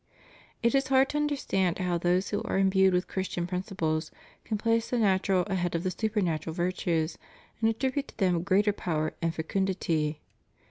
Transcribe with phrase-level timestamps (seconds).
[0.63, 4.09] It is hard to understand how those who are imbued with Christian principles
[4.43, 7.19] can place the natural ahead of the supernatural virtues,
[7.61, 10.19] and attribute to them greater power and fecundity.